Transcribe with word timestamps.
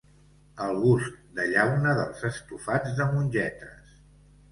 El 0.67 0.77
gust 0.85 1.19
de 1.39 1.45
llauna 1.51 1.93
dels 1.99 2.23
estofats 2.31 2.95
de 3.01 3.07
mongetes 3.13 3.93